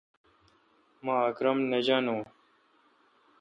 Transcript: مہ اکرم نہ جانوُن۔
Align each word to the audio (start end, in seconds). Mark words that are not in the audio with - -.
مہ 1.03 1.15
اکرم 1.27 1.57
نہ 1.71 1.79
جانوُن۔ 1.85 2.21